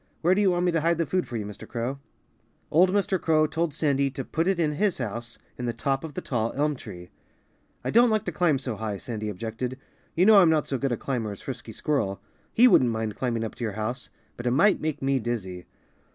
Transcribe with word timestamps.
Where 0.21 0.33
do 0.33 0.41
you 0.41 0.49
want 0.49 0.65
me 0.65 0.71
to 0.71 0.81
hide 0.81 0.97
the 0.97 1.05
food 1.05 1.27
for 1.27 1.37
you, 1.37 1.45
Mr. 1.45 1.67
Crow?" 1.67 1.99
Old 2.71 2.89
Mr. 2.89 3.21
Crow 3.21 3.45
told 3.45 3.71
Sandy 3.71 4.09
to 4.09 4.25
put 4.25 4.47
it 4.47 4.57
in 4.57 4.71
his 4.71 4.97
house 4.97 5.37
in 5.59 5.65
the 5.65 5.73
top 5.73 6.03
of 6.03 6.15
the 6.15 6.21
tall 6.21 6.51
elm 6.55 6.75
tree. 6.75 7.11
"I 7.83 7.91
don't 7.91 8.09
like 8.09 8.25
to 8.25 8.31
climb 8.31 8.57
so 8.57 8.77
high," 8.77 8.97
Sandy 8.97 9.29
objected. 9.29 9.77
"You 10.15 10.25
know 10.25 10.39
I'm 10.41 10.49
not 10.49 10.67
so 10.67 10.79
good 10.79 10.91
a 10.91 10.97
climber 10.97 11.31
as 11.31 11.41
Frisky 11.41 11.71
Squirrel. 11.71 12.19
He 12.51 12.67
wouldn't 12.67 12.89
mind 12.89 13.15
climbing 13.15 13.43
up 13.43 13.53
to 13.53 13.63
your 13.63 13.73
house. 13.73 14.09
But 14.37 14.47
it 14.47 14.51
might 14.53 14.81
make 14.81 15.03
me 15.03 15.19
dizzy." 15.19 15.67